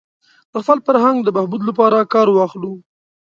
د 0.51 0.53
خپل 0.63 0.77
فرهنګ 0.85 1.17
د 1.23 1.29
بهبود 1.35 1.61
لپاره 1.69 2.09
کار 2.13 2.27
واخلو. 2.31 2.73